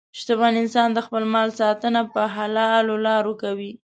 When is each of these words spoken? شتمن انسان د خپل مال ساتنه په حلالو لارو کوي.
شتمن 0.19 0.53
انسان 0.61 0.89
د 0.93 0.99
خپل 1.05 1.23
مال 1.33 1.49
ساتنه 1.59 2.01
په 2.13 2.21
حلالو 2.35 2.95
لارو 3.07 3.33
کوي. 3.43 3.71